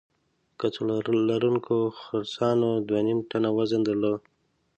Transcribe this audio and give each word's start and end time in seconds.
کڅوړه 0.59 0.97
لرونکو 1.29 1.77
خرسانو 2.01 2.71
دوه 2.87 3.01
نیم 3.07 3.19
ټنه 3.29 3.49
وزن 3.57 3.81
درلود. 3.85 4.21